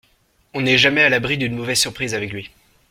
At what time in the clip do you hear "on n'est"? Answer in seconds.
0.55-0.79